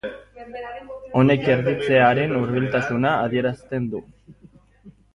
Honek 1.21 1.45
erditzearen 1.57 2.35
hurbiltasuna 2.41 3.15
adierazten 3.29 3.89
du. 3.97 4.07